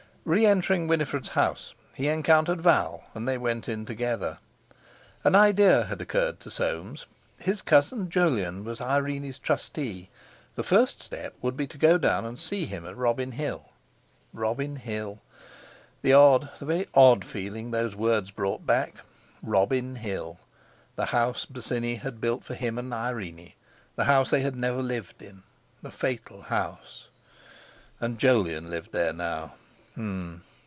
[0.23, 4.37] Re entering Winifred's house he encountered Val, and they went in together.
[5.23, 7.07] An idea had occurred to Soames.
[7.39, 10.11] His cousin Jolyon was Irene's trustee,
[10.53, 13.71] the first step would be to go down and see him at Robin Hill.
[14.31, 15.19] Robin Hill!
[16.03, 18.97] The odd—the very odd feeling those words brought back!
[19.41, 25.23] Robin Hill—the house Bosinney had built for him and Irene—the house they had never lived
[25.23, 27.07] in—the fatal house!
[27.99, 29.53] And Jolyon lived there now!